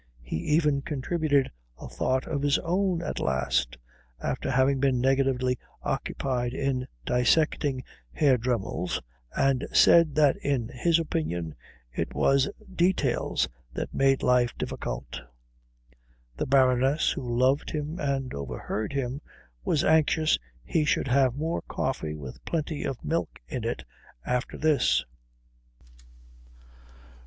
He 0.23 0.37
even 0.37 0.81
contributed 0.81 1.51
a 1.79 1.87
thought 1.87 2.25
of 2.25 2.41
his 2.41 2.57
own 2.63 3.03
at 3.03 3.19
last, 3.19 3.77
after 4.19 4.49
having 4.49 4.79
been 4.79 4.99
negatively 4.99 5.59
occupied 5.83 6.55
in 6.55 6.87
dissecting 7.05 7.83
Herr 8.11 8.39
Dremmel's, 8.39 8.99
and 9.37 9.67
said 9.71 10.15
that 10.15 10.37
in 10.37 10.69
his 10.69 10.97
opinion 10.97 11.53
it 11.93 12.15
was 12.15 12.49
details 12.75 13.47
that 13.75 13.93
made 13.93 14.23
life 14.23 14.57
difficult. 14.57 15.21
The 16.35 16.47
Baroness, 16.47 17.11
who 17.11 17.37
loved 17.37 17.69
him 17.69 17.99
and 17.99 18.33
overheard 18.33 18.93
him, 18.93 19.21
was 19.63 19.83
anxious 19.83 20.39
he 20.63 20.83
should 20.83 21.09
have 21.09 21.35
more 21.35 21.61
coffee 21.67 22.15
with 22.15 22.43
plenty 22.43 22.83
of 22.85 23.05
milk 23.05 23.37
in 23.47 23.63
it 23.63 23.83
after 24.25 24.57
this. 24.57 25.05